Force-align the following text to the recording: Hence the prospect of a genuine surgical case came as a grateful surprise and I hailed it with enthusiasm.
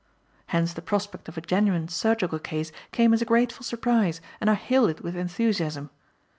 Hence 0.47 0.73
the 0.73 0.81
prospect 0.81 1.29
of 1.29 1.37
a 1.37 1.41
genuine 1.41 1.87
surgical 1.87 2.39
case 2.39 2.71
came 2.91 3.13
as 3.13 3.21
a 3.21 3.23
grateful 3.25 3.63
surprise 3.63 4.19
and 4.39 4.49
I 4.49 4.55
hailed 4.55 4.89
it 4.89 5.03
with 5.03 5.15
enthusiasm. 5.15 5.91